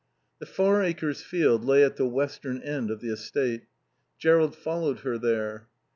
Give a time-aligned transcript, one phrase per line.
[0.39, 3.67] The Far Acres field lay at the western end of the estate.
[4.17, 5.67] Jerrold followed her there.